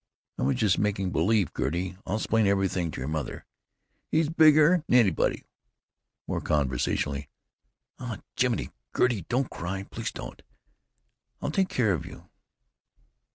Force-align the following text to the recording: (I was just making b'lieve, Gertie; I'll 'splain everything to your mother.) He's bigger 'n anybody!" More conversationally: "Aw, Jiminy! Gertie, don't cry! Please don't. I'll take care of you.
(I 0.39 0.41
was 0.41 0.55
just 0.55 0.79
making 0.79 1.11
b'lieve, 1.11 1.51
Gertie; 1.55 1.95
I'll 2.07 2.17
'splain 2.17 2.47
everything 2.47 2.89
to 2.89 2.99
your 2.99 3.07
mother.) 3.07 3.45
He's 4.09 4.29
bigger 4.29 4.83
'n 4.89 4.95
anybody!" 4.95 5.43
More 6.27 6.41
conversationally: 6.41 7.29
"Aw, 7.99 8.17
Jiminy! 8.35 8.71
Gertie, 8.97 9.27
don't 9.29 9.51
cry! 9.51 9.83
Please 9.83 10.11
don't. 10.11 10.41
I'll 11.39 11.51
take 11.51 11.69
care 11.69 11.93
of 11.93 12.07
you. 12.07 12.27